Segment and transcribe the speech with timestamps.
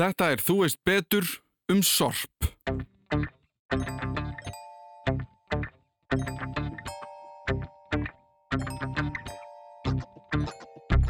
[0.00, 1.26] Þetta er Þú veist betur
[1.68, 2.46] um sorp.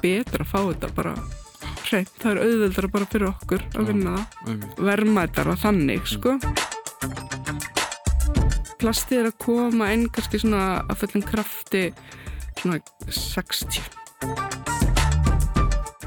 [0.01, 1.13] betra að fá þetta bara
[1.85, 6.35] hreint, það er auðvöldra bara fyrir okkur að vinna það, verðmættar og þannig sko.
[8.81, 11.87] Plastið er að koma inn kannski svona að fullum krafti
[12.63, 12.81] svona
[13.13, 14.00] 60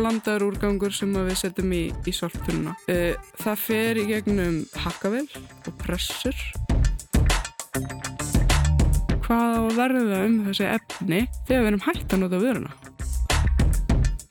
[0.03, 2.75] blandaður úrgangur sem við setjum í, í sortununa
[3.39, 5.25] það fer í gegnum hakkavel
[5.63, 6.35] og pressur
[9.23, 12.73] hvað á verða um þessi efni þegar við erum hægt að nota vöruna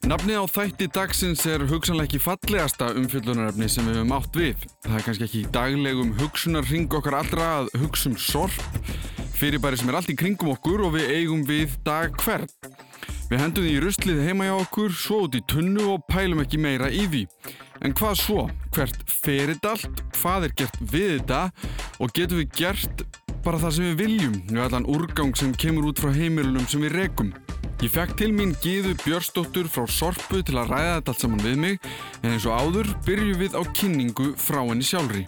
[0.02, 4.64] Nafnið á þætti dagsins er hugsanlega ekki fallegasta umfjöldunarefni sem við hefum átt við.
[4.82, 8.58] Það er kannski ekki daglegum hugsunarring okkar allra að hugsum sorp,
[9.38, 12.50] fyrirbæri sem er allt í kringum okkur og við eigum við dag hvern.
[13.32, 16.58] Við hendum því í ruslið heima hjá okkur, svo út í tunnu og pælum ekki
[16.60, 17.22] meira í því.
[17.80, 18.42] En hvað svo?
[18.76, 20.02] Hvert ferir allt?
[20.18, 21.38] Hvað er gert við þetta?
[22.04, 23.04] Og getum við gert
[23.46, 26.92] bara það sem við viljum við allan úrgang sem kemur út frá heimilunum sem við
[26.98, 27.32] rekum?
[27.80, 31.56] Ég fekk til mín Gíðu Björstóttur frá Sorpu til að ræða þetta allt saman við
[31.64, 35.24] mig en eins og áður byrju við á kynningu frá henni sjálfri.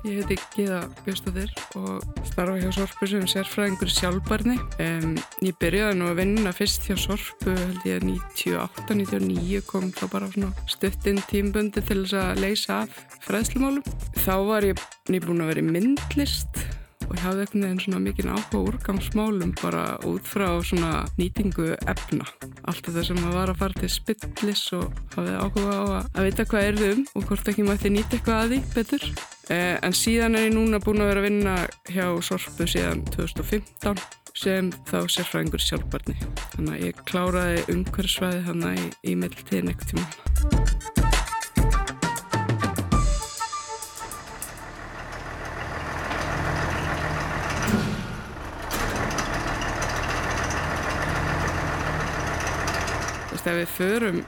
[0.00, 4.56] Ég heiti Gíða Björstóttir og starfa hjá Sorpu sem sérfræðingur sjálfbarni.
[4.80, 10.32] Um, ég byrjaði nú að vinna fyrst hjá Sorpu held ég 98-99 kom þá bara
[10.72, 13.84] stuttinn tímbundi til þess að leysa af fræðslumálum.
[14.24, 16.64] Þá var ég nýbúin að vera í myndlist
[17.10, 22.28] og hafði eitthvað einn svona mikið áhuga úrgangsmálum bara út frá svona nýtingu efna.
[22.70, 25.82] Allt þetta sem að var að fara til spillis og hafði áhuga á
[26.14, 29.10] að vita hvað er þau um og hvort ekki mætti nýta eitthvað að því betur.
[29.50, 31.56] Eh, en síðan er ég núna búin að vera að vinna
[31.90, 33.98] hjá Sorpu síðan 2015
[34.38, 36.16] sem þá sérfræðingur sjálfbarni.
[36.54, 40.99] Þannig að ég kláraði umhverfsvæði þannig í, í meðlutíðin ekkert tíma.
[53.50, 54.20] Ef við förum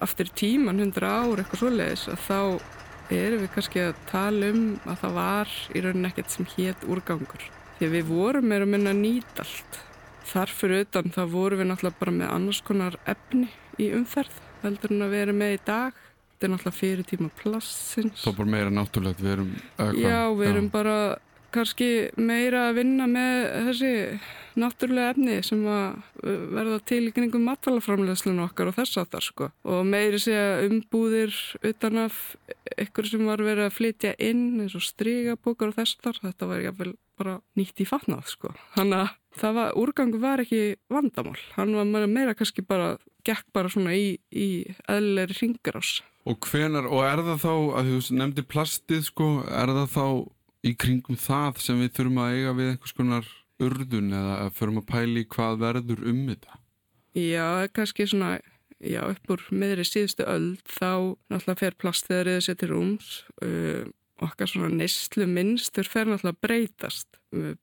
[0.00, 2.40] aftur tíman 100 ár eitthvað svoleiðis að þá
[3.10, 7.46] erum við kannski að tala um að það var í rauninni ekkert sem hétt úrgangur.
[7.78, 9.80] Því við vorum meira minna nýt allt.
[10.30, 13.48] Þarfur utan þá vorum við náttúrulega bara með annars konar efni
[13.80, 15.98] í umferð heldur en að við erum með í dag.
[16.30, 18.22] Þetta er náttúrulega fyrir tíma plassins.
[18.22, 19.50] Þá bara meira náttúrulegt við erum...
[19.98, 20.74] Já, við erum Já.
[20.76, 20.96] bara
[21.54, 21.90] kannski
[22.20, 23.36] meira að vinna með
[23.68, 23.92] þessi
[24.60, 29.26] náttúrulega efni sem að uh, verða til í kringum matfælaframleðslun okkar og þess að það
[29.28, 29.50] sko.
[29.70, 31.36] Og meiri segja umbúðir
[31.70, 32.18] utanaf
[32.80, 36.50] ykkur sem var verið að flytja inn eins og strigabókar og þess að það þetta
[36.50, 38.52] var jáfnvel bara nýtt í fatnað sko.
[38.74, 42.94] Þannig að það var, úrgangu var ekki vandamál, hann var meira kannski bara
[43.26, 44.48] gekk bara svona í, í
[44.88, 49.86] eðlilegri ringarás Og hvenar, og er það þá, að þú nefndi plastið sko, er það
[49.94, 50.04] þá
[50.66, 53.28] í kringum það sem við þurfum að eiga við einhvers konar
[53.60, 56.60] urðun eða förum að pæli hvað verður um þetta?
[57.16, 58.36] Já, kannski svona,
[58.78, 63.10] já, upp úr meðri síðustu öll þá náttúrulega fer plastþeðrið sér til rúms.
[63.42, 63.88] Uh,
[64.20, 67.08] okkar svona neyslu minnstur fer náttúrulega breytast.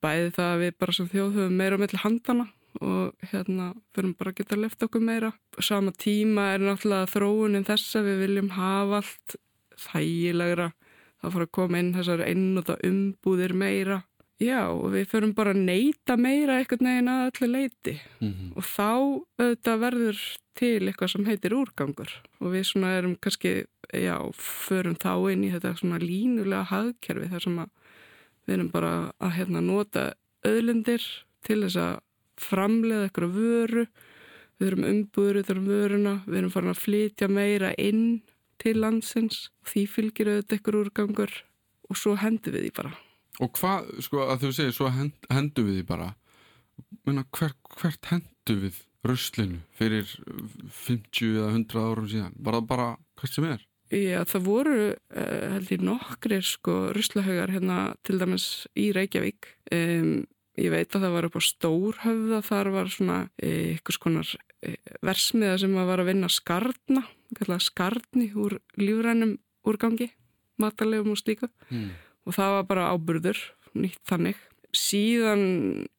[0.04, 2.48] Bæði það að við bara sem þjóð höfum meira mellir handana
[2.78, 5.32] og hérna förum bara að geta lefta okkur meira.
[5.64, 9.38] Sama tíma er náttúrulega þróunin þess að við viljum hafa allt
[9.88, 10.72] þægilegra
[11.22, 14.02] það fara að koma inn þessar einnúta umbúðir meira.
[14.38, 18.50] Já, og við förum bara að neyta meira eitthvað neginn að allir leiti mm -hmm.
[18.54, 18.92] og þá
[19.42, 20.20] auðvitað verður
[20.54, 22.12] til eitthvað sem heitir úrgangur.
[22.40, 27.44] Og við svona erum kannski, já, förum þá inn í þetta svona línulega hagkerfi þar
[27.44, 27.70] sem að
[28.46, 30.14] við erum bara að hérna nota
[30.46, 31.04] öðlendir
[31.44, 32.00] til þess að
[32.38, 33.88] framleiða eitthvað vöru,
[34.58, 38.22] við erum umbúður út af vöruna, við erum farin að flytja meira inn
[38.62, 41.36] til landsins því fylgir auðvitað eitthvað úrgangur
[41.88, 42.94] og svo hendur við því bara.
[43.44, 46.12] Og hvað, sko, að þú segir, svo hend, hendu við því bara,
[47.06, 50.10] menna, hver, hvert hendu við röslinu fyrir
[50.84, 52.38] 50 eða 100 árum síðan?
[52.38, 52.88] Var það bara
[53.20, 53.68] hvað sem er?
[53.94, 59.54] Já, það voru, uh, held ég, nokkrir, sko, röslahaugar hérna til dæmis í Reykjavík.
[59.72, 60.26] Um,
[60.60, 64.34] ég veit að það var upp á Stórhöfða, þar var svona eitthvað skonar
[65.06, 67.04] versmiða sem var að vinna skartna,
[67.60, 69.38] skartni úr lífrænum
[69.68, 70.12] úrgangi,
[70.58, 71.50] matalegum og slíka.
[71.70, 71.92] Mm
[72.28, 73.42] og það var bara áburður,
[73.78, 74.40] nýtt þannig.
[74.76, 75.44] Síðan,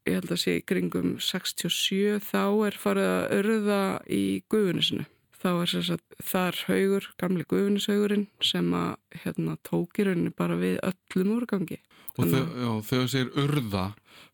[0.07, 3.83] ég held að sé kringum 67, þá er farið að örða
[4.13, 5.07] í guðunisinu.
[5.39, 10.59] Þá er þess að þar haugur, gamli guðunishaugurinn, sem að hérna, tók í rauninni bara
[10.59, 11.79] við öllum úrgangi.
[12.19, 13.85] Og þegar þú segir örða,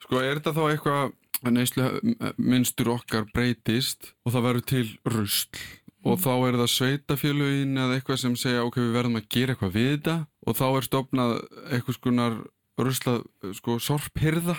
[0.02, 1.88] sko er þetta þá eitthvað neyslu
[2.40, 5.64] minnstur okkar breytist og það verður til rusl
[6.04, 9.76] og þá er það sveitafélugin eða eitthvað sem segja ok, við verðum að gera eitthvað
[9.76, 10.16] við þetta.
[10.44, 11.34] Og þá er stopnað
[11.72, 12.38] eitthvað skonar
[12.80, 13.22] ruslað
[13.56, 14.58] sko sorphyrða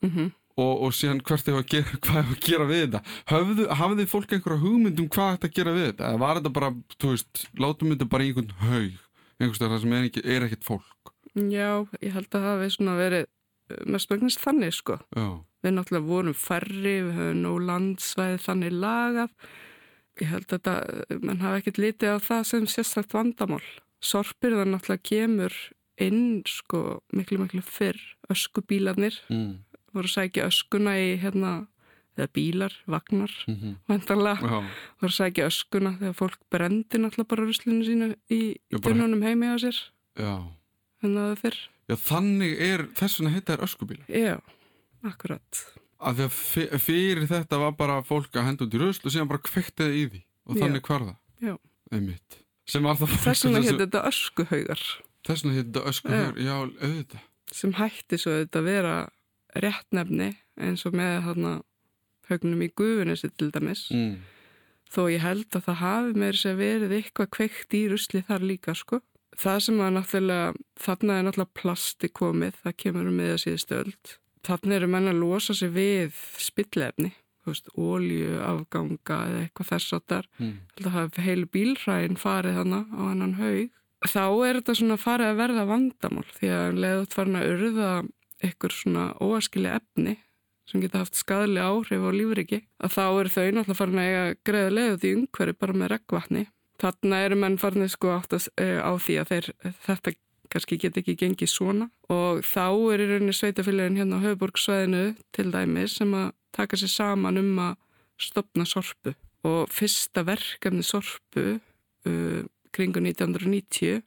[0.00, 0.30] Mm
[0.60, 3.02] og, og síðan hvert er að gera, hvað er að gera við þetta?
[3.30, 6.08] Höfðu, hafði fólk einhverja hugmynd um hvað þetta að gera við þetta?
[6.10, 9.04] Eða var þetta bara, þú veist, látum þetta bara einhvern haug,
[9.38, 11.14] einhverstað það sem er, ekki, er ekkert fólk.
[11.30, 11.70] Já,
[12.02, 14.98] ég held að það svona verið eh, mest vegna þannig sko.
[15.16, 15.28] Já,
[15.60, 19.34] Við náttúrulega vorum færri, við höfum nú landsvæði þannig lagað.
[20.20, 23.64] Ég held að þetta, mann hafi ekkert litið á það sem sérstætt vandamál.
[24.04, 25.56] Sorpirðan náttúrulega kemur
[26.00, 27.98] inn sko miklu miklu fyrr.
[28.32, 29.50] Öskubílarnir mm.
[29.96, 31.54] voru að sækja öskuna í hérna,
[32.18, 33.74] eða bílar, vagnar, Mm -hmm.
[33.88, 34.60] vantarlega, Já,
[35.00, 39.56] voru að sækja öskuna þegar fólk brendi náttúrulega bara ruslinu sínu í dunnunum heimi á
[39.58, 39.76] sér,
[40.16, 40.46] já
[41.02, 41.60] en það fyrr.
[41.90, 44.36] Já, þannig er, þess vegna heita er öskubílar Já,
[45.02, 45.64] akkurat.
[46.00, 49.30] Að því að fyrir þetta var bara fólk að henda út í rusl og síðan
[49.30, 50.60] bara kvektaði í því og Já.
[50.64, 51.54] þannig hvar það Já.
[51.92, 52.38] einmitt
[52.70, 54.84] sem var það Þess vegna hétt þetta öskuhaugar
[55.26, 58.94] þess vegna hétt þetta öskuhaugur, já, auðvitað sem hætti svo þetta að vera
[59.58, 60.30] réttnefni
[60.60, 61.54] eins og með þarna
[62.30, 64.16] haugnum í gufunessi til dæmis mm.
[64.90, 68.76] þó ég held að það hafi meira sér verið eitthvað kveikt í rusli þar líka
[68.78, 69.00] sko.
[69.40, 70.48] Það sem að náttúrulega,
[70.82, 74.14] þarna er náttúrulega plasti komið, það kemur um með að síðustu öld.
[74.46, 77.10] Þarna eru menn að losa sig við spillefni,
[77.44, 80.30] þú veist, ólju, afganga eða eitthvað þess að þar.
[80.38, 80.54] Mm.
[80.80, 83.76] Það hafi heilu bílræðin farið hana á hennan haug.
[84.00, 87.90] Þá er þetta svona farið að verða vandamál því að leiðut farin að urða
[88.48, 90.16] ykkur svona óaskili efni
[90.70, 94.24] sem geta haft skadli áhrif á lífriki að þá eru þau náttúrulega farin að eiga
[94.46, 96.44] greiða leiðut í umhverju bara með reggvatni.
[96.80, 99.48] Þarna eru menn farin að sko átt að, á því að þeir,
[99.84, 100.14] þetta
[100.50, 105.04] kannski get ekki gengið svona og þá er í rauninni sveitafélagin hérna á höfuborgsvæðinu
[105.36, 107.76] til dæmis sem að taka sér saman um að
[108.20, 109.14] stopna sorpu
[109.46, 112.42] og fyrsta verkefni sorpu uh,
[112.74, 114.02] kringu 1990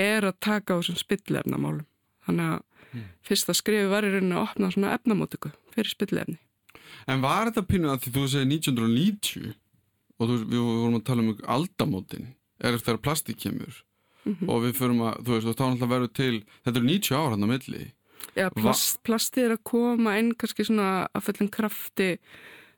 [0.00, 1.86] er að taka á þessum spillefnamálum.
[2.26, 3.06] Þannig að Mm.
[3.22, 6.38] fyrsta skrifi var í rauninni að opna svona efnamótöku fyrir spillefni.
[7.06, 9.52] En var þetta pínu að því þú segir 1990
[10.18, 12.26] og þú, við vorum að tala um aldamótin
[12.58, 13.78] er eftir að plastik kemur
[14.26, 17.30] Mm og við förum að, þú veist, þá náttúrulega verður til þetta eru 90 ára
[17.32, 17.84] hann á milli.
[18.36, 22.08] Já, plast, plastið er að koma inn kannski svona að fullin krafti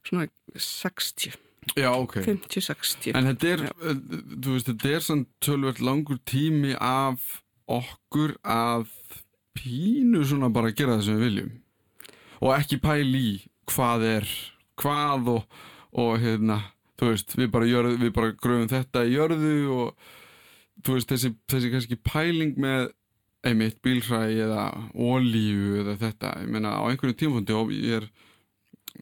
[0.07, 1.35] svona 60,
[1.79, 2.17] Já, ok.
[2.27, 3.15] 50-60.
[3.17, 3.99] En þetta er, uh,
[4.43, 8.89] þú veist, þetta er sann tölvert langur tími af okkur að
[9.57, 11.53] pínu svona bara að gera það sem við viljum.
[12.43, 13.37] Og ekki pæli í
[13.71, 14.33] hvað er
[14.83, 15.61] hvað og,
[16.03, 16.59] og hérna,
[16.99, 20.11] þú veist, við bara, jörð, við bara gröfum þetta í jörðu og
[20.83, 22.91] þú veist, þessi, þessi kannski pæling með
[23.47, 28.11] einmitt bílhræ eða ólíu eða þetta, ég meina á einhverju tímfundi og ég er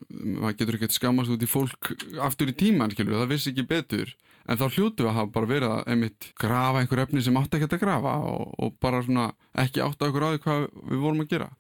[0.09, 1.93] maður getur ekkert skammast út í fólk
[2.23, 4.12] aftur í tíman, skilur, það vissi ekki betur.
[4.50, 7.69] En þá hljótu að hafa bara verið að einmitt grafa einhver efni sem átti ekki
[7.77, 9.26] að grafa og, og bara svona
[9.62, 11.50] ekki átta okkur á því hvað við vorum að gera.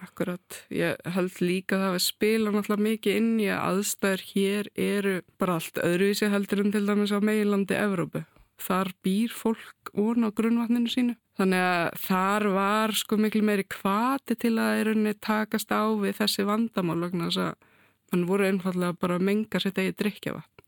[0.00, 4.70] Akkurat, ég held líka að það við spila náttúrulega mikið inn í að aðstæður hér
[4.88, 8.24] eru bara allt öðruvísi heldur en til dæmis á meginlandi Evrópu.
[8.60, 11.16] Þar býr fólk ón á grunnvatninu sínu.
[11.40, 16.44] Þannig að þar var sko miklu meiri kvati til að erunni takast á við þessi
[16.48, 17.68] vandamál vegna þess að
[18.10, 20.64] mann voru einfallega bara að menga sitt eigi drikjavatn.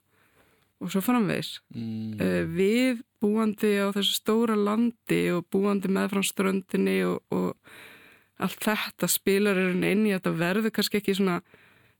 [0.82, 1.60] Og svo framvegis.
[1.74, 2.20] mm.
[2.20, 7.54] Eh, Við búandi á þessu stóra landi og búandi meðfram ströndinni og, og
[8.42, 11.42] allt þetta spilar inn í að þetta verður kannski ekki svona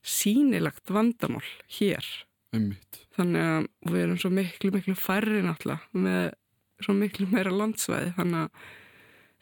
[0.03, 1.45] sínilagt vandamál
[1.77, 2.03] hér.
[2.53, 3.01] Einmitt.
[3.17, 6.23] Þannig að við erum svo miklu, miklu færri náttúrulega með
[6.83, 8.13] svo miklu meira landsvæði.
[8.17, 8.71] Þannig að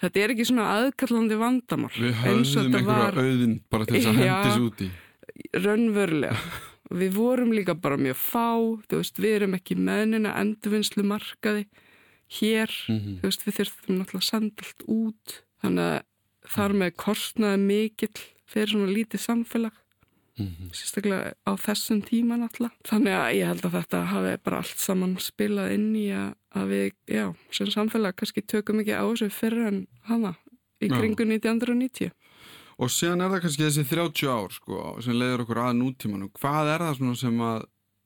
[0.03, 1.93] þetta er ekki svona aðkallandi vandamál.
[1.95, 3.21] Við höfðum einhverja var.
[3.21, 4.89] Auðin bara til þess að hendis út í.
[5.61, 6.43] Raunverulega.
[6.91, 8.49] Við vorum líka bara mjög fá,
[8.91, 11.63] þú veist, við erum ekki meðnina endurvinnslu markaði
[12.39, 16.91] hér, mm þú veist, við þurfum náttúrulega að senda allt út, þannig að þar með
[16.99, 19.80] kostnaði mikill fyrir svona lítið samfélag,
[20.47, 20.71] -hmm.
[20.75, 22.75] sérstaklega á þessum tíma náttúrulega.
[22.87, 26.65] Þannig að ég held að þetta hafi bara allt saman spilað inn í að, að
[26.73, 30.35] við, já, sem samfélag kannski tökum ekki á þessu fyrir en hana
[30.81, 32.11] í kringu 1990.
[32.81, 36.31] Og síðan er það kannski þessi 30 ár sko, sem leiður okkur að nútímanum.
[36.33, 37.59] Hvað er það svona sem að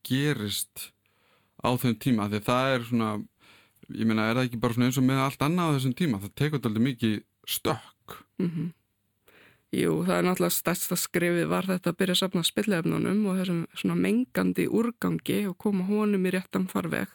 [0.04, 0.90] gerist
[1.64, 2.30] á þeim tíma?
[2.32, 3.12] Því það er svona,
[3.96, 6.20] ég meina, er það ekki bara svona eins og með allt annað á þessum tíma?
[6.24, 7.16] Það tekur þetta mikið
[7.48, 8.18] stökk.
[8.42, 8.50] Mm
[9.76, 13.62] Jú, það er náttúrulega stærsta skrifið var þetta að byrja að safna spillefnunum og þessum
[13.76, 17.12] svona mengandi úrgangi og koma honum í réttan farveg.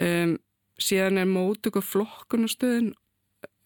[0.00, 0.38] Um,
[0.80, 2.94] síðan er móttöku flokkunastöðin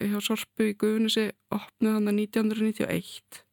[0.03, 3.45] hjá Sorpu í Guðunissi opnuð hann að 1991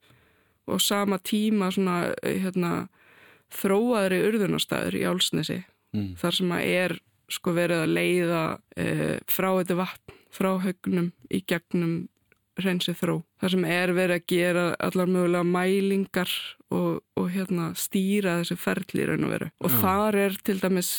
[0.72, 2.88] og sama tíma svona hérna,
[3.54, 5.60] þróaðri urðunastæður í Álsnesi
[5.92, 6.16] Mm.
[6.16, 6.94] þar sem að er
[7.32, 8.42] sko verið að leiða
[8.80, 8.86] e,
[9.32, 11.96] frá þetta vatn, frá haugnum í gegnum
[12.60, 13.16] reynsið þró.
[13.42, 16.32] Þar sem er verið að gera allar mögulega mælingar
[16.72, 19.50] og, og hérna stýra þessu ferli í raun og veru.
[19.64, 19.78] Og Já.
[19.82, 20.92] þar er til dæmis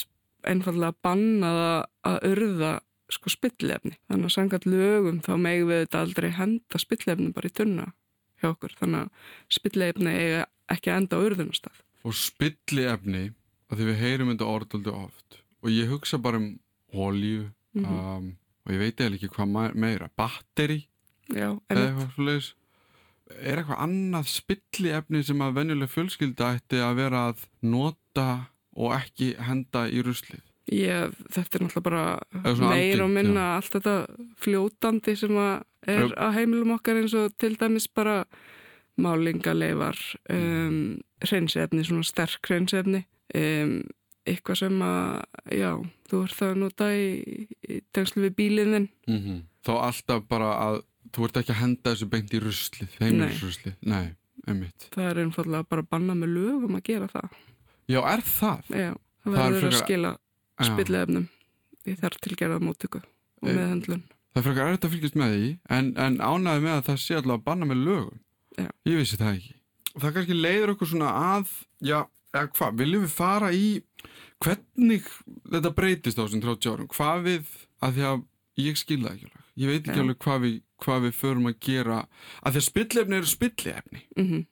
[0.48, 2.72] einfallega bannað að- urða
[3.12, 3.98] sko spillefni.
[4.08, 7.92] Þannig að sangat lögum þá megum við þetta aldrei henda spillefni bara í tunna
[8.40, 8.72] hjá okkur.
[8.80, 9.10] Þannig að
[9.52, 11.76] spillefni eiga ekki enda á urðunastað.
[12.04, 13.32] Og spilli efni,
[13.70, 16.58] að því við heyrum þetta orðaldi oft og ég hugsa bara um
[16.92, 17.84] olíu Mhm.
[17.86, 20.86] um, og ég veit eða ekki hvað meira, batteri
[21.30, 22.54] Já, eða eitthvað svoleiðis.
[23.32, 28.28] Er eitthvað annað spilli efni sem að venjuleg fjölskylda ætti að vera að nota
[28.76, 30.42] og ekki henda í ruslið?
[30.70, 33.94] ég, þetta er náttúrulega bara meir og minna allt þetta
[34.42, 35.54] fljótandi sem að
[35.90, 36.14] er Já.
[36.14, 38.22] á heimilum okkar eins og til dæmis bara
[39.00, 39.98] málingaleifar
[40.30, 43.02] um, hreinsefni, svona sterk hreinsefni
[43.34, 43.80] um,
[44.28, 45.70] eitthvað sem að já,
[46.10, 47.08] þú ert það að nota í,
[47.66, 49.40] í tengslu við bílininn Mm -hmm.
[49.62, 53.74] Þá alltaf bara að þú ert ekki að henda þessu beint í ruslið, heimilisruslið.
[53.92, 54.14] Nei,
[54.48, 54.88] einmitt.
[54.94, 57.38] það er einfallega bara banna með lögum að gera það
[57.90, 58.70] Já, er það?
[58.72, 58.90] já,
[59.22, 60.12] Það er verður að skila
[60.62, 61.28] spillefnum
[61.86, 64.02] í þar tilgerða móttöku og Eh, meðhendlun
[64.32, 67.16] Það er frekar erfitt að fylgjast með því en, en ánæði með að það sé
[67.18, 68.20] alltaf að banna með lögum.
[68.56, 68.68] Já.
[68.88, 69.54] Ég vissi það ekki.
[69.98, 71.50] Það kannski leiður okkur svona að,
[71.84, 71.98] já,
[72.32, 73.66] eða hvað, viljum við fara í
[74.42, 75.10] hvernig
[75.52, 76.88] þetta breytist á þessum 30 árum?
[76.96, 77.50] Hvað við,
[77.84, 78.22] að því að
[78.62, 79.41] ég skil það ekki alveg.
[79.56, 81.98] Ég veit ekki alveg hvað við, hvað við förum að gera,
[82.42, 84.02] að því að spillefni eru spillefni.
[84.16, 84.46] mm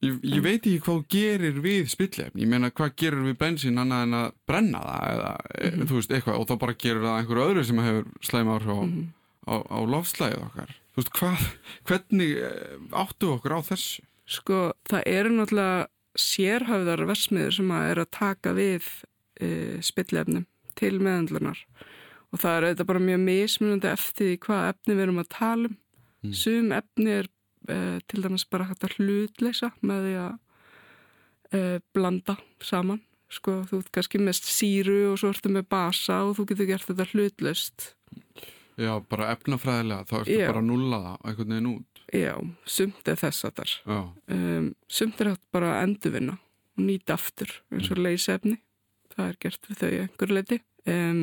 [0.00, 0.42] Ég, ég Mm.
[0.42, 4.30] veit ekki hvað gerir við spillefni, ég meina hvað gerir við bensín annað en að
[4.48, 5.86] brenna það eða, mm Mhm.
[5.90, 8.78] þú veist, eitthvað og þá bara gerir það einhver öðru sem hefur slæma áhrif á,
[8.80, 9.06] -hmm.
[9.44, 11.38] á, á lofslæðið okkar þú veist, hvað,
[11.84, 14.00] hvernig eh, áttu okkur á þessu?
[14.26, 18.82] Sko, það eru náttúrulega sérhæfðar versmiður sem að er að taka við
[19.40, 19.48] e,
[19.82, 21.58] spillefnum til meðendlunar
[22.30, 25.76] og það er auðvitað bara mjög mismunandi eftir hvað efni við erum að tala um.
[26.20, 26.32] Mm.
[26.36, 27.28] Sum efni er
[27.72, 27.76] e,
[28.10, 30.34] til dæmis bara hægt að hlutleysa með því að
[31.56, 31.62] e,
[31.96, 33.00] blanda saman.
[33.30, 36.88] Sko, þú ert kannski mest síru og svo ertu með basa og þú getur gert
[36.88, 37.92] þetta hlutlaust.
[38.80, 40.46] Já, bara efnafræðilega, þá ertu Já.
[40.50, 42.32] bara að nulla það einhvern veginn út Já,
[42.66, 43.74] sumt er þess að þar.
[44.34, 48.56] Um, sumt er hægt bara að endurvinna og nýta aftur eins og leysefni
[49.14, 50.58] það er gert við þau í einhverju leiti
[50.90, 51.20] um,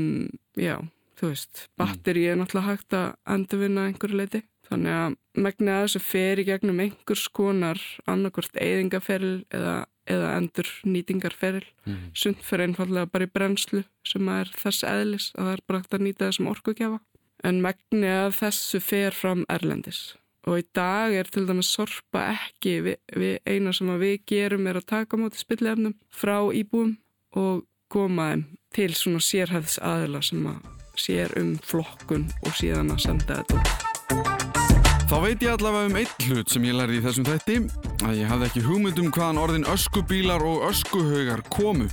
[0.59, 0.75] já,
[1.17, 6.01] þú veist batteri er náttúrulega hægt að endurvinna einhverju leiti þannig að megnið að þessu
[6.03, 9.75] fer í gegnum einhvers konar annarkvort eyðingaferil eða,
[10.09, 11.99] eða endur nýtingarferil mm.
[12.17, 15.97] sumt fer einfallega bara í brennslu sem er þess eðlis að það er bara hægt
[15.97, 17.01] að nýta þessum orkugjafa.
[17.45, 20.01] En megnið að þessu fer fram erlendis.
[20.47, 24.79] Og í dag er til dæmis sorpa ekki við, við eina sem við gerum er
[24.79, 26.95] að taka móti spillefnum frá íbúum
[27.37, 33.03] og koma þeim til svona sérhæðs aðila sem að sér um flokkun og síðan að
[33.05, 33.87] senda þetta.
[35.07, 37.59] Þá veit ég allavega um eitt hlut sem ég lærði í þessum þætti
[38.03, 41.87] að ég hafði ekki hugmynd um hvaðan orðin öskubílar og öskuhaugar komu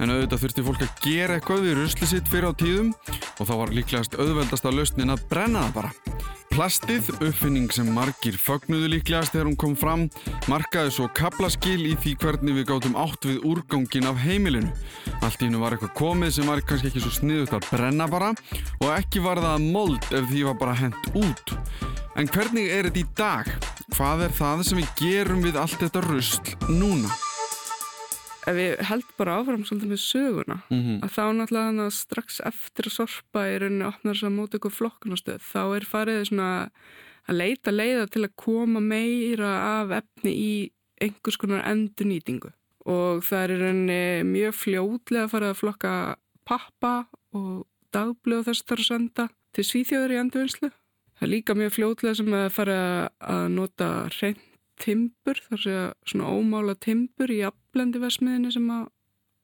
[0.00, 2.94] en auðvitað þurfti fólk að gera eitthvað við rusli sitt fyrir á tíðum
[3.36, 5.92] og þá var líklegast auðveldasta lausnin að brenna það bara.
[6.54, 10.04] Plastið, uppfinning sem margir fögnuðu líklegast þegar hún kom fram,
[10.46, 14.70] markaði svo kaplaskil í því hvernig við gátum átt við úrgangin af heimilinu.
[15.18, 18.30] Allt í hennu var eitthvað komið sem var kannski ekki svo sniðut að brenna bara
[18.78, 21.58] og ekki var það mold ef því var bara hent út.
[22.14, 23.54] En hvernig er þetta í dag?
[23.98, 27.10] Hvað er það sem við gerum við allt þetta rusl núna?
[28.44, 32.96] Ef ég held bara áfram svolítið með söguna Mm að þá náttúrulega strax eftir að
[32.98, 36.50] sorpa í rauninni opnar þess að móta ykkur flokkunastöð þá er farið svona
[37.24, 40.52] að leita leiða til að koma meira af efni í
[41.00, 42.52] einhvers konar endurnýtingu
[42.84, 45.92] og það er rauninni mjög fljótlega að fara að flokka
[46.44, 46.94] pappa
[47.32, 50.70] og dagblöð þess þarf að senda til svíþjóður í endurvinnslu.
[51.14, 52.80] Það er líka mjög fljótlega sem að fara
[53.22, 54.42] að nota reynd
[54.80, 58.88] timbur, þar sé að svona ómála timbur í afblendi versmiðinni sem að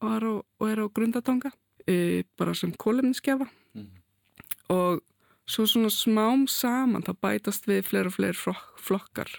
[0.01, 1.51] var á, og er á grundatanga
[1.87, 3.87] e, bara sem kólefninskefa Mhm.
[4.69, 5.01] og
[5.47, 9.29] svo svona smám saman það bætast við fleiri og fleiri flok- flokkar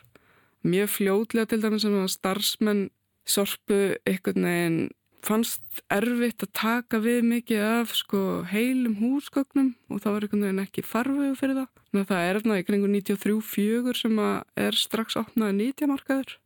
[0.65, 2.91] mjög fljótlega til dæmis sem að starfsmenn
[3.27, 4.91] sorpu einhvern veginn
[5.23, 10.63] fannst erfitt að taka við mikið af sko heilum húsgögnum og það var einhvern veginn
[10.65, 11.69] ekki farvegu fyrir það.
[11.89, 14.23] Þannig að það er efna í kringu 93-4 sem
[14.67, 16.39] er strax opnaði nýtjamarkaður.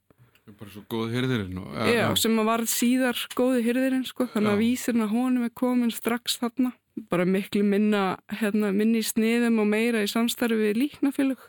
[0.46, 4.60] Bara svo góð hyrðirinn og, Já, sem að varð síðar góði hyrðirinn sko, þannig að
[4.60, 4.62] Já.
[4.62, 6.70] vísirna honum er komin strax þarna.
[7.10, 11.42] Bara miklu minna, hérna, minni í sniðum og meira í samstarfi við líknafélög.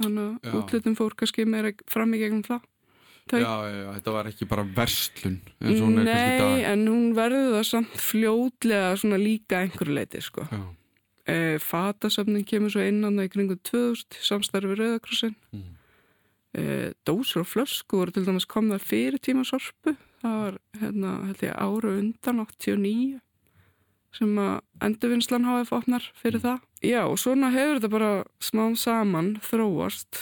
[0.00, 2.66] Þannig að útlutum fór kannski meira fram í gegnum það.
[3.30, 3.40] Þau.
[3.40, 7.96] Já, já, þetta var ekki bara verslun er í Nei, en hún verður það samt
[8.08, 10.46] fljótlega svona líka einhverju leiti, sko.
[11.30, 15.36] E, Fatasöfnin kemur svo innan það í kringum 2000 samstarfi Rauðakrossin.
[15.54, 15.68] mm.
[16.50, 16.62] E,
[17.06, 19.94] dósur og flösku voru til dæmis komða fyrir tíma sorpu.
[20.20, 23.20] Það var, hérna, ég, ára undan 89
[24.16, 26.58] sem að endurvinnslan HF opnar fyrir það.
[26.82, 28.10] Já, og svona hefur þetta bara
[28.42, 30.18] smám saman þróast.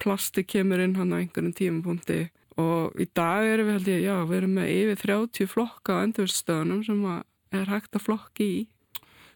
[0.00, 2.20] Plasti kemur inn hann á einhverjum tímapunkti.
[2.60, 6.02] Og í dag erum við held ég, já, við erum með yfir 30 flokka á
[6.04, 7.04] endurvinnsstöðunum sem
[7.60, 8.58] er hægt að flokki í.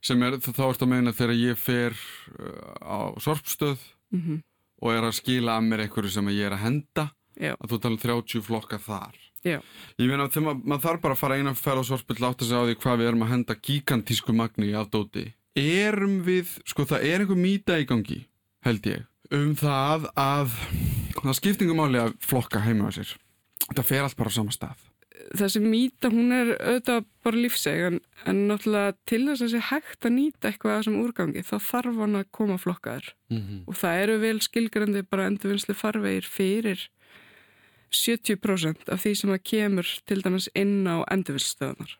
[0.04, 3.78] Sem er, þá ertu að meina þegar ég fer uh, á sorpstöð
[4.14, 4.42] Mm
[4.84, 7.04] og er að skila að mér einhverju sem ég er að henda
[7.40, 9.14] Já, að þú tala um 30 flokka þar.
[9.44, 9.56] Já,
[9.96, 12.60] Ég meina þegar maður, maður þarf bara að fara eina ferð á átt að segja
[12.60, 15.24] á því hvað við erum að henda gigantísku magni af dóti.
[15.56, 18.20] Erum við, sko það er einhver mýta í gangi,
[18.66, 20.56] held ég um það að
[21.20, 23.14] það skiptingum máli að flokka heima á sér
[23.64, 24.82] Þetta fer allt bara á sama stað
[25.38, 30.08] þessi mýta hún er auðvitað bara lífseg en, en náttúrulega til þess að sé hægt
[30.08, 33.60] að nýta eitthvað af þessum úrgangi þá þarf hann að koma flokkaður mm -hmm.
[33.70, 36.88] og það eru vel skilgrandi bara endurvinnslu farvegir fyrir
[37.94, 41.94] 70% af því sem að kemur til dæmis inn á endurvinnstöðunar.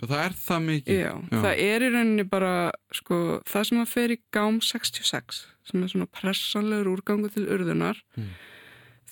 [0.00, 2.52] Það er það mikið Já, það er í rauninni bara
[2.96, 8.00] sko, það sem að fer í gám 66 sem er svona pressanlegur úrgangu til urðunar
[8.18, 8.30] Mm.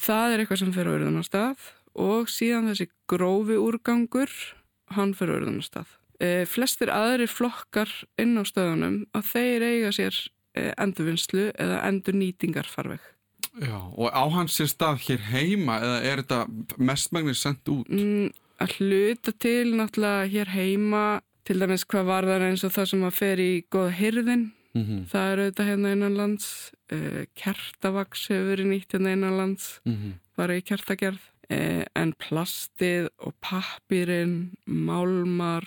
[0.02, 1.68] það er eitthvað sem fer á urðunarstað
[2.02, 4.32] og síðan þessi grófi úrgangur
[4.96, 5.88] hann fer á urðunarstað
[6.20, 10.16] e, flestir aðri flokkar inn á stöðunum að þeir eiga sér
[10.56, 13.00] e, endurvinnslu eða endurnýtingarfarveg
[13.60, 16.38] Já, og á hans sér stað hér heima eða er þetta
[16.80, 17.88] mestmægnir sendt út?
[17.92, 18.30] mm,
[18.62, 21.04] að hluta til náttúrulega hér heima
[21.46, 24.82] til dæmis hvað var það eins og það sem að fer í góða hyrðin Mm
[24.82, 25.00] -hmm.
[25.04, 29.80] það er auðvitað hérna innanlands uh, kertavaks hefur verið nýtt hérna innanlands
[30.36, 31.20] bara í kertagerð.
[31.52, 35.66] Uh, en plastið og pappirinn málmar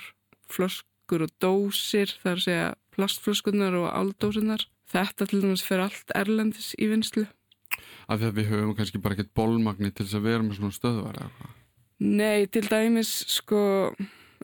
[0.49, 6.09] flöskur og dósir það er að segja plastflöskunar og áldósinar þetta til dæmis fer allt
[6.15, 7.27] erlendis í vinslu
[8.07, 10.77] Af því að við höfum kannski bara ekkert bólmagni til þess að vera með svona
[10.77, 11.53] stöðvar eða hvað.
[11.99, 13.93] Nei, til dæmis sko,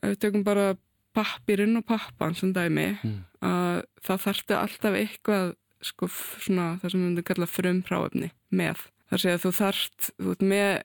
[0.02, 0.76] ef við tökum bara
[1.16, 3.18] pappirinn og pappan sem dæmi Mm.
[3.44, 8.78] að það þarfti alltaf eitthvað sko svona það sem við myndum kalla frumhráefni með.
[9.10, 10.84] Það er að þú þarft, þú ert með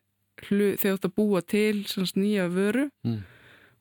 [0.48, 3.22] hlu, þegar þú ert að búa til svona nýja vöru Mm.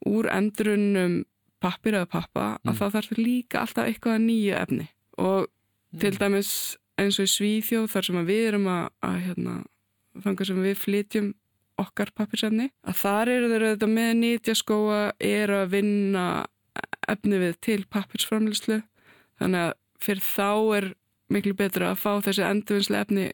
[0.06, 1.26] úr endrunnum
[1.62, 2.78] pappir eða pappa að Mm.
[2.78, 5.48] það þarf líka alltaf eitthvað nýju efni og
[6.00, 9.64] til dæmis eins og í Svíþjóð þar sem við erum að, að hérna,
[10.22, 11.34] þangar sem við flytjum
[11.82, 16.26] okkar pappirsefni að þar eru þeir auðvitað með nýtjaskóa er að vinna
[17.12, 18.82] efni við til pappirsframlislu
[19.42, 19.74] þannig að
[20.06, 20.88] fyrir þá er
[21.34, 23.26] miklu betra að fá þessi endurvinnslu efni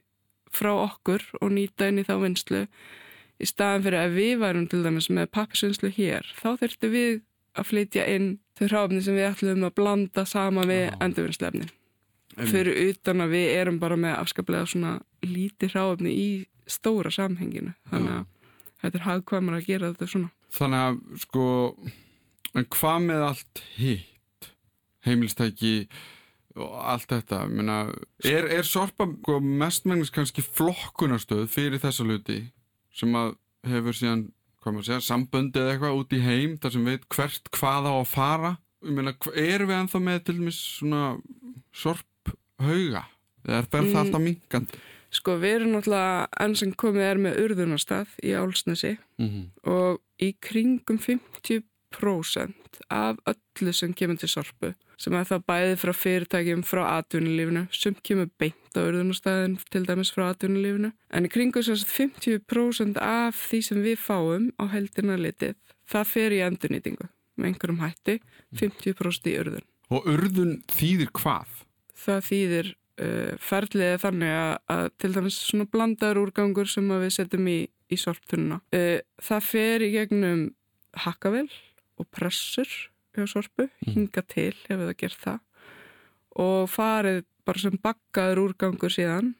[0.51, 2.63] frá okkur og nýta inn í þá vinslu
[3.41, 7.11] í staðan fyrir að við værum til dæmis með pappirsvinnslu hér þá þurftu við
[7.57, 10.95] að flytja inn þau hráfni sem við ætlum að blanda sama við Já.
[11.07, 12.51] endurvinnslu efni Einmitt.
[12.53, 14.93] fyrir utan að við erum bara með afskaplega svona
[15.25, 16.29] lítið hráfni í
[16.71, 18.25] stóra samhenginu þannig að
[18.81, 21.43] þetta er hagkvæmur að gera þetta svona Þannig að sko,
[22.59, 24.49] en hvað með allt hitt?
[25.05, 25.75] Heimilstæki
[26.59, 27.77] og allt þetta, ég meina,
[28.27, 32.41] er, er sorpa sko, mestmengnis kannski flokkunarstöð fyrir þessa hluti
[32.93, 33.31] sem að
[33.71, 34.25] hefur síðan,
[34.83, 38.51] segja, samböndið eitthvað út í heim þar sem veit hvert hvað á að fara?
[38.83, 41.05] Hva- erum við ennþá með til dæmis svona
[41.71, 43.05] sorphauga?
[43.47, 44.01] Eða er það Mm.
[44.03, 44.79] alltaf minkandi?
[45.11, 49.45] Sko við erum náttúrulega enn sem komið er með urðunarstað í Álsnesi Mm -hmm.
[49.71, 55.91] og í kringum 50% af öllu sem kemur til sorpu sem er það bæði frá
[55.97, 61.63] fyrirtækjum frá atvinnulífinu sem kemur beint á urðunarstaðin til dæmis frá atvinnulífinu en í kringum
[61.63, 65.55] sem sagt 50% af því sem við fáum á heldina litið
[65.91, 68.19] það fer í endurnýtingu með einhverjum hætti
[68.55, 71.47] 50% í urðun Og urðun þýðir hvað?
[72.01, 72.67] það þýðir
[72.99, 77.59] uh, ferlið er þannig að, að til dæmis svona blandaður úrgangur sem við setjum í,
[77.91, 78.61] í sorptununa.
[78.75, 80.47] Uh, það fer í gegnum
[81.05, 81.47] hakkavel
[82.01, 82.67] og pressur
[83.15, 83.93] hjá sorpu, Mm.
[83.95, 85.39] hinga til hefur það gert það
[86.39, 89.33] og farið bara sem bakkaður úrgangur síðan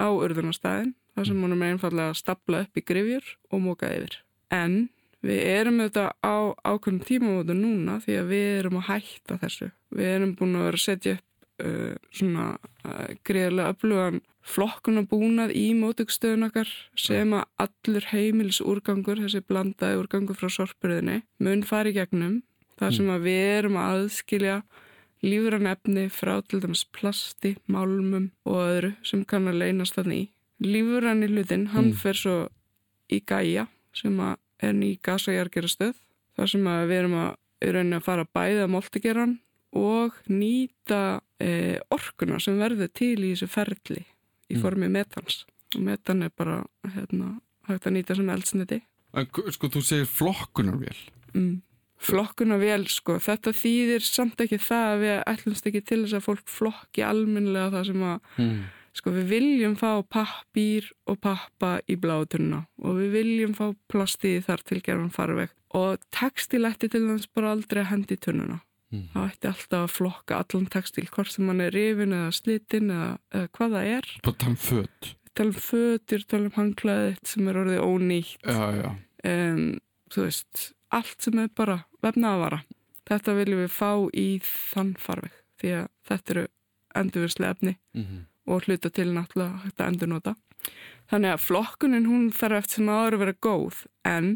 [0.00, 4.20] á urðunarstæðin þar sem honum er einfallega að stapla upp í grifjur og móka yfir.
[4.54, 4.88] En
[5.20, 9.70] við erum auðvitað á ákveðnum tímamótu núna því að við erum að hætta þessu.
[9.98, 11.27] Við erum búin að vera að setja upp
[11.64, 19.42] uh, svona uh, greiðlega öflugan flokkunabúnað í mótökstöðun okkar sem að allur heimils úrgangur, þessi
[19.44, 22.42] blandaði úrgangur frá sorpurðinni, mun fara í gegnum
[22.78, 24.58] þar sem að við erum að aðskilja
[25.26, 30.28] lífran efni frá til dæmis plasti, málmum og öðru sem kann að leynast þannig í.
[30.64, 31.98] Lífran í hlutin, hann Mm.
[31.98, 32.36] fer svo
[33.10, 35.94] í Gaia sem að er ný gas- og jargerastöð
[36.36, 37.36] þar sem að við erum að,
[37.96, 39.38] að fara að moltegeran
[39.76, 44.04] og nýta e, orkuna sem verður til í þessu ferli
[44.48, 44.62] í Mm.
[44.62, 45.42] formi metans
[45.76, 46.62] og metan er bara
[46.94, 48.80] hérna, hægt að nýta sem eldsniti
[49.14, 50.96] En sko, þú segir flokkunarvél.
[51.34, 51.60] mm.
[51.98, 56.26] flokkuna vel sko þetta þýðir samt ekki það að við ætlumst ekki til þess að
[56.28, 58.62] fólk flokki almennilega það sem að Mm.
[58.94, 64.64] sko við viljum fá pappír og pappa í blátunna og við viljum fá plastið þar
[64.64, 69.02] til gerðan farveg og textil ætti til þess bara aldrei hendi tunnuna Mm.
[69.12, 73.08] það ætti alltaf að flokka allan textil hvort sem hann er rifin eða slitin eða,
[73.36, 75.10] eða hvað það er Bara tala um föt.
[75.36, 78.88] tala um fötir, tala um hanglaðið sem er orðið ónýtt Já, já.
[79.28, 79.60] um,
[80.08, 82.62] þú veist, allt sem er bara vefnaðavara.
[83.08, 86.46] Þetta viljum við fá í þann farveg því að þetta eru
[87.02, 90.32] endurvinnslega efni Mm og hluta til náttúrulega hægt að endurnota.
[91.12, 94.30] Þannig að flokkunin hún þarf eftir sem áður að vera góð en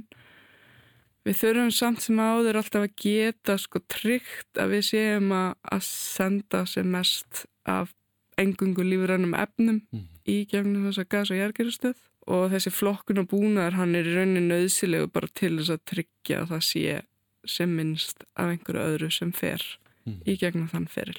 [1.27, 5.83] við þurfum samt sem áður alltaf að geta sko tryggt að við séum að, að
[5.87, 7.93] senda sem mest af
[8.39, 10.09] engungu lífrænum efnum Mhm.
[10.27, 11.95] í gegnum þessa gas- og jærgeristöð
[12.27, 16.41] og þessi flokkun og búnaður hann er í rauninni nöðsilegu bara til þess að tryggja
[16.43, 17.03] að það sé
[17.47, 19.63] sem minnst af einhverju öðru sem fer
[20.07, 20.23] Mhm.
[20.27, 21.19] í gegnum þann feril.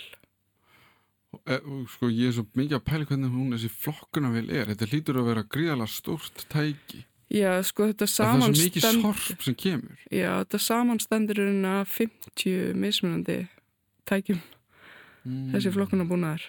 [1.47, 1.57] E,
[1.89, 4.65] sko, ég er svo mikið að pæla hvernig hún þessi flokkunarvél er.
[4.69, 7.05] Þetta hlýtur að vera gríðalega stórt tæki.
[7.33, 9.97] Já, sko þetta Það er svo mikið sorp sem kemur.
[10.13, 13.39] Já, þetta samanstendur rauninni af 50 mismunandi
[14.09, 14.41] tækjum
[15.23, 15.53] Mm.
[15.53, 16.43] þessi flokkun og búnaður.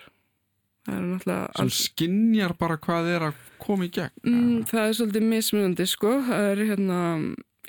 [0.85, 1.51] Það er náttúrulega...
[1.61, 4.11] Sem skinjar bara hvað er að koma í gegn.
[4.27, 6.99] Mm, það er svolítið mismunandi sko það er hérna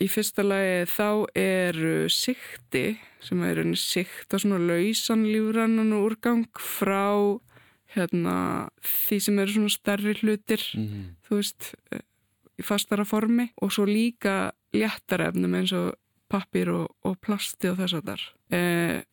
[0.02, 1.06] í fyrsta lagi þá
[1.38, 1.78] er
[2.10, 2.84] sikti
[3.22, 7.38] sem er einnig sikt á svona lausan lífrannan úrgang frá
[7.94, 8.36] hérna
[8.82, 11.14] því sem eru svona stærri hlutir Mm.
[11.30, 11.70] þú veist
[12.60, 15.94] í fastara formi og svo líka léttara efnum eins og
[16.32, 18.62] pappir og, og plasti og þess að þar e,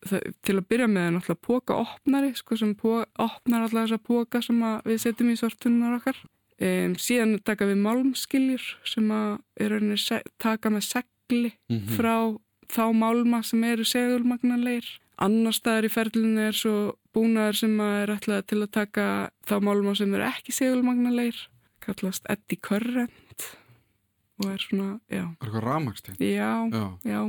[0.09, 4.01] það, til að byrja með er náttúrulega póka opnari sko sem po, opnar alltaf þessa
[4.01, 6.17] póka sem við setjum í sortunar okkar.
[6.57, 9.77] E, síðan taka við málmskiljur sem er
[10.41, 11.87] taka með segli Mhm.
[11.97, 12.37] frá
[12.69, 14.85] þá málma sem eru segulmagnanleir
[15.21, 19.07] annar staðar í ferlinu er svo búnaður sem er ætlað til að taka
[19.47, 21.37] þá málma sem eru ekki segulmagnanleir
[21.83, 23.11] kallast Eddy Current
[24.41, 26.17] og er svona, já, Er eitthvað rafmagnsteinn?
[26.19, 26.85] já, Já.
[27.05, 27.21] já.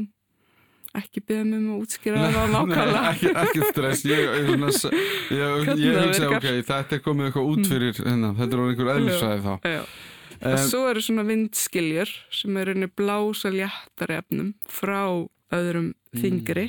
[0.95, 2.99] Ekki mig um að útskýra það nákvæmlega.
[3.11, 4.05] ekki, ekki stress.
[4.07, 8.75] Ég, ég, ég, hugsa, ok, þetta er komið eitthvað út fyrir hérna, þetta er orðið
[8.77, 9.55] einhver eðlisfræði þá.
[9.75, 9.81] já.
[10.45, 15.01] og um, svo eru svona vindskiljur sem eru henni blása léttari efnum frá
[15.55, 16.69] öðrum þingri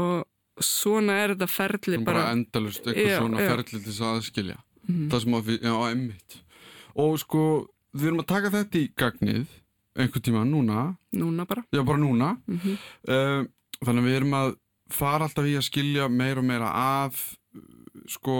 [0.00, 0.24] og
[0.62, 3.48] svona er þetta ferli bara bara, endalust eitthvað Já, svona já.
[3.52, 4.58] ferli til þess að aðskilja.
[4.88, 5.08] Mhm.
[5.12, 6.38] það sem að við, já, emmitt
[7.02, 7.42] og sko,
[7.92, 9.58] við erum að taka þetta í gagnið
[9.92, 12.76] einhvern tíma núna núna bara já, bara núna mm
[13.08, 13.44] uh,
[13.82, 14.50] þannig að við erum að
[14.92, 17.22] fara alltaf í að skilja meira og meira af
[18.10, 18.34] sko,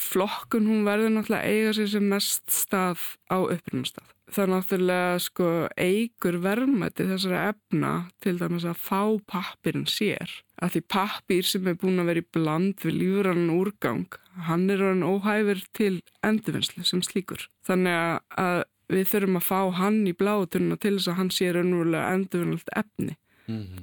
[0.00, 4.12] flokkun hún verður náttúrulega eiga sér sem mest stað á upprunastað.
[4.26, 7.92] Það er náttúrulega sko eigur verðmætti þessara efna
[8.24, 10.32] til dæmis að fá pappirinn sér.
[10.58, 14.82] Að því pappir sem er búin að vera í bland við lífrann úrgang, hann er
[14.82, 15.92] orðin óhæfur til
[16.26, 17.46] endurvinnslu sem slíkur.
[17.68, 22.12] Þannig að við þurfum að fá hann í blátununa til þess að hann sé raunverulega
[22.14, 23.16] endurvinnalt efni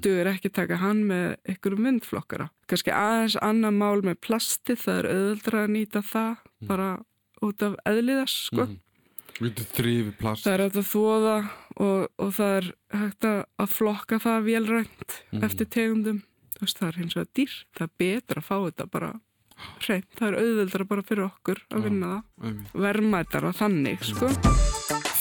[0.03, 2.49] duður ekki taka hann með ykkurum vindflokkara.
[2.67, 6.33] Kanski aðeins annað mál með plasti, það er auðvöldra að nýta það
[6.67, 6.87] bara
[7.47, 8.65] út af eðliðas, sko.
[9.39, 11.35] Þrýfi plast Það er hægt að þóða
[11.79, 12.67] og, og það er
[12.99, 15.43] hægt að flokka það vélrænt Mhm.
[15.47, 16.19] eftir tegundum.
[16.59, 17.55] Veist, það er hins vegar dýr.
[17.73, 19.13] Það er betra að fá þetta bara
[19.79, 20.11] hreint.
[20.19, 22.23] Það er auðvöldra bara fyrir okkur að vinna það.
[22.43, 22.73] Einmitt.
[22.73, 24.27] Verðmætara þannig, sko.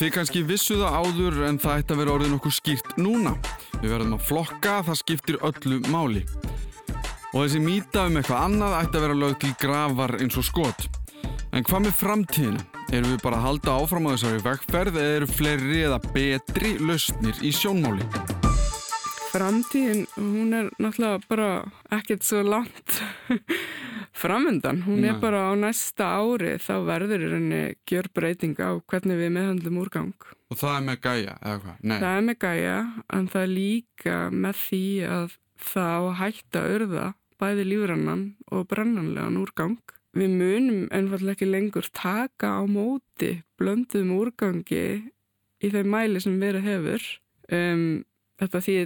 [0.03, 3.37] Þið kannski vissu það áður en það ætti að vera orðið nokkuð skýrt núna.
[3.77, 6.23] Við verðum að flokka, það skiptir öllu máli.
[7.31, 10.88] Og þessi mýta um eitthvað annað ætti að vera lögð til grafar eins og skot.
[11.55, 12.65] En hvað með framtíðina?
[12.91, 17.38] Erum við bara að halda áfram á þessari vegferð eða eru fleiri eða betri lausnir
[17.38, 18.11] í sjónmáli?
[19.31, 21.53] Framtíðin, hún er náttúrulega bara
[21.95, 22.99] ekkert svo langt
[24.12, 24.83] framundan.
[24.87, 29.81] Hún er bara á næsta ári þá verður rauninni gjör breyting á hvernig við meðhandlum
[29.83, 30.12] úrgang.
[30.53, 31.81] Og það er með gæja, eða hvað?
[31.81, 31.96] Nei.
[31.96, 32.77] Það er með gæja,
[33.16, 37.09] en það er líka með því að það á hætta að urða
[37.42, 39.81] bæði lífrannan og brennanlegan úrgang.
[40.12, 44.85] Við munum einfallega ekki lengur taka á móti blönduðum úrgangi
[45.62, 47.07] í þeim mæli sem verið hefur.
[47.48, 48.03] Um,
[48.40, 48.77] þetta því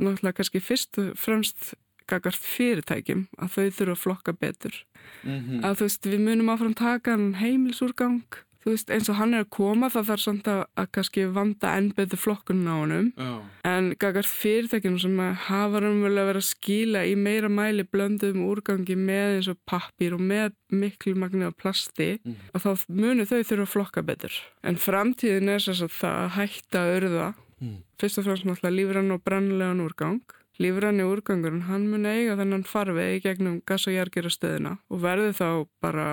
[0.00, 1.74] náttúrulega kannski fyrst og fremst
[2.12, 4.78] gagart fyrirtækjum að þau þurfa að flokka betur.
[5.26, 8.22] Mm Að þú veist, við munum áfram taka hann heimilsúrgang
[8.62, 11.72] þú veist, eins og hann er að koma það þarf samt að, að kannski vanda
[11.74, 13.30] enn betur flokkunum á honum Já.
[13.66, 18.94] en gagart fyrirtækjum sem að hafa raunverulega verið að skila í meira mæli blönduðum úrgangi
[18.94, 22.36] með eins og pappir og með miklu magni af plasti Mm.
[22.54, 26.30] og þá munu þau þurfa að flokka betur en framtíðin er þess að það að
[26.38, 27.26] hætta að urða
[27.62, 27.76] Mm.
[27.98, 30.20] fyrst og fremst náttúrulega lífrann og brannlegan úrgang
[30.60, 35.48] lífranni úrgangurinn, hann mun eiga þennan farvegi gegnum gas- og jargerastöðina og verður þá
[35.80, 36.06] bara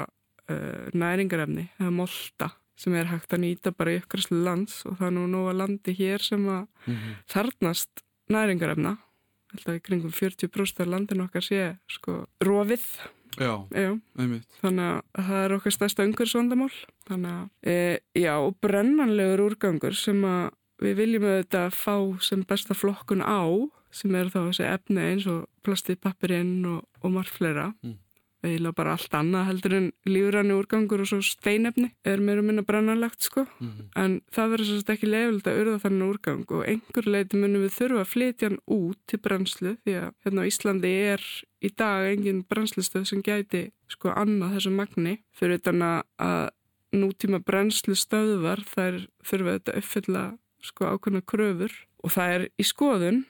[0.50, 5.08] uh, næringarefni eða molta sem er hægt að nýta bara í uppgræslu lands og það
[5.10, 7.16] er nú nú að landi hér sem að Mhm.
[7.28, 8.98] þarnast næringarefna
[9.50, 12.84] Alltaf í kringum 40% af landinu okkar sé sko rofið
[13.40, 14.46] Já, já, einmitt.
[14.62, 16.72] þannig að það er okkar stærsta umhverfisvandamál
[17.10, 22.74] þannig að, e, já, og brennanlegur úrgangur sem að við viljum auðvitað fá sem besta
[22.78, 23.42] flokkun á
[23.92, 27.98] sem er þá þessi efni eins og plastið, pappirinn og, og margt fleira Mm.
[28.40, 33.20] eiginlega bara allt annað heldur en lífranni úrgangur og svo steinefni er meira minna brennanlegt
[33.28, 33.90] sko Mhm.
[34.00, 37.76] en það verður sérst ekki leifild að urða þannig úrgang og einhver leiti munum við
[37.76, 41.22] þurfa að flytja hann út til brennslu því að hérna á Íslandi er
[41.62, 46.50] í dag engin brennslustöð sem gæti sko annað þessu magni fyrir utan að-
[46.96, 50.24] nútíma brennslu stöðvar þær þurfa þetta uppfylla
[50.66, 51.76] sko ákveðna kröfur.
[52.04, 53.26] Og það er í skoðun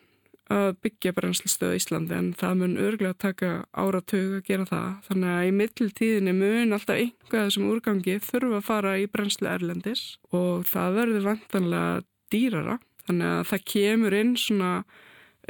[0.49, 4.87] að byggja brennslustöð á Íslandi en það mun örglega taka áratug að gera það.
[5.07, 10.05] Þannig að í mittiltíðinni mun alltaf einhvað þessum úrgangi þurfa að fara í brennslu erlendis.
[10.33, 12.01] Og það verður vantanlega
[12.33, 12.79] dýrara.
[13.05, 14.73] Þannig að það kemur inn svona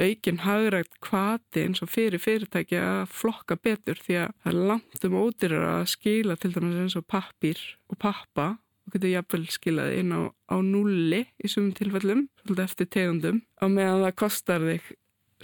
[0.00, 5.06] aukin hagrægt kvati eins og fyrir fyrirtæki að flokka betur því að það er langt
[5.06, 8.46] um ódýrar að skila til dæmis eins og pappir og pappa
[8.90, 13.64] og getur jafnvel skilað inn á, á nulli í sumum tilfellum, svolítið eftir tegundum á
[13.70, 14.88] meðan það kostar þig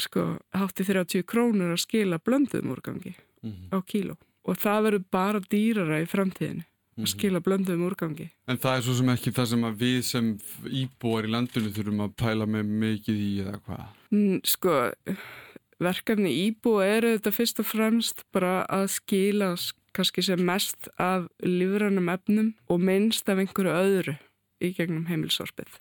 [0.02, 3.14] sko hátti 30 krónur að skila blönduðum úrgangi
[3.46, 3.68] Mhm.
[3.70, 6.64] á kíló og það verður bara dýrara í framtíðinni
[6.96, 7.04] Mhm.
[7.04, 10.38] að skila blönduðum úrgangi En það er svo sem ekki það sem að við sem
[10.66, 13.86] íbúar í landinu þurfum að pæla með mikið í eða hvað.
[14.12, 14.92] Mm, Sko,
[15.80, 19.50] verkefni íbúa eru þetta fyrst og fremst bara að skila
[19.96, 24.16] kannski sem mest af lífrannum efnum og minnst af einhverju öðru
[24.62, 25.80] í gegnum heimilsorpið.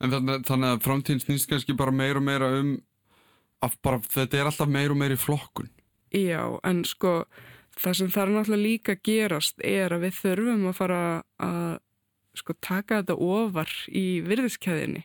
[0.00, 2.76] En þannig, þannig að framtíðin snýst kannski bara meira og meira um
[3.64, 5.72] að bara, þetta er alltaf meira og meira í flokkun.
[6.14, 7.24] Já, en sko,
[7.76, 11.00] það sem þarf náttúrulega líka að gerast er að við þurfum að fara
[11.42, 11.74] að
[12.38, 15.02] sko taka þetta ofar í virðiskeiðinni.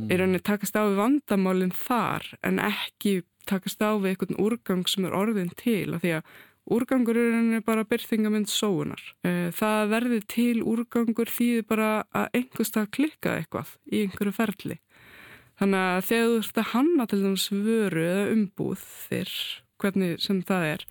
[0.00, 0.08] Mm.
[0.08, 5.06] í rauninni takast á við vandamálinn þar en ekki takast á við einhvern úrgang sem
[5.08, 6.30] er orðin til af því að
[6.68, 9.00] úrgangur er bara byrþingamind sóunar.
[9.24, 14.78] Eh, Það verði til úrgangur þýðir bara að einhverstað klikka eitthvað í einhverju ferli.
[15.60, 19.32] Þannig að þegar þú ert að hanna til dæmis vöru eða umbúð þér,
[19.80, 20.84] hvernig sem það er,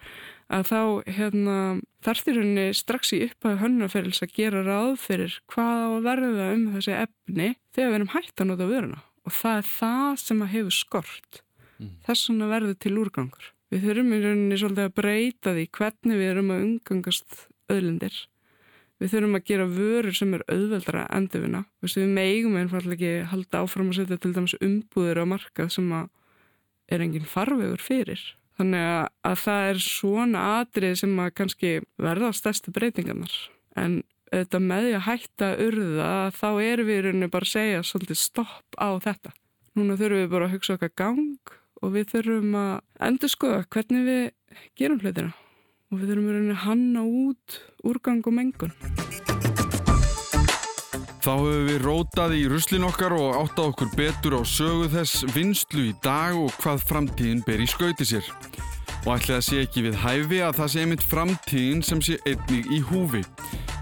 [0.49, 0.81] að þá
[1.17, 1.57] hérna,
[2.05, 6.49] þarf því rauninni strax í upphæðu hönnaferils að gera ráð fyrir hvað á að verða
[6.53, 9.01] um þessi efni þegar við erum hægt að nota vöruna.
[9.25, 11.41] Og það er það sem að hefur skort.
[11.79, 11.91] Mm.
[12.05, 13.49] Þess vegna verður til úrgangur.
[13.69, 18.15] Við þurfum í rauninni svolítið að breyta því hvernig við erum að umgangast öðlindir.
[18.99, 21.61] Við þurfum að gera vörur sem er auðveldra endurvinna.
[21.85, 25.93] Við megum einfallega ekki halda áfram að setja til dæmis umbúður á markað sem
[26.89, 28.23] er engin farvegur fyrir.
[28.59, 33.37] Þannig að, að það er svona atrið sem að kannski verða stærstu breytingarnar.
[33.79, 34.01] En
[34.33, 38.19] þetta með því að hætta urða þá erum við í rauninni bara að segja svolítið
[38.25, 39.31] stopp á þetta.
[39.77, 42.73] Núna þurfum við bara að hugsa okkar gang og við þurfum að
[43.07, 44.23] endur skoða hvernig við
[44.79, 45.35] gerum hlutina.
[45.89, 48.75] Og við þurfum að hanna út úrgang og mengun.
[51.19, 55.89] Þá höfum við rótað í ruslin okkar og áttað okkur betur á sögu þess vinslu
[55.89, 58.29] í dag og hvað framtíðin ber í skauti sér.
[59.03, 62.71] Og ætli það sé ekki við hæfi að það sé einmitt framtíðin sem sé einnig
[62.71, 63.25] í húfi.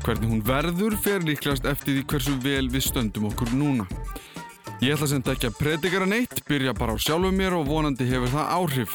[0.06, 3.86] Hvernig hún verður fer líklast eftir því hversu vel við stöndum okkur núna.
[4.78, 8.06] Ég ætla sem þetta ekki að predikara neitt, byrja bara á sjálfum mér og vonandi
[8.06, 8.92] hefur það áhrif.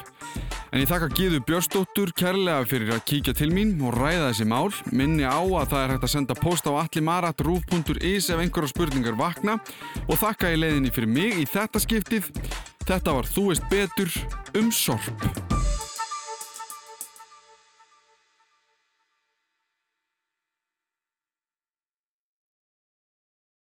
[0.70, 4.70] En ég þakka Gíðu Björnsdóttur kærlega fyrir að kíkja til mín og ræða þessi mál.
[4.94, 9.58] Minni á að það er hægt að senda post á allimarat.ruf.is ef einhverja spurningar vakna
[10.06, 12.30] og þakka í leiðinni fyrir mig í þetta skiptið.
[12.86, 14.14] Þetta var Þú veist betur
[14.62, 15.51] um sorp.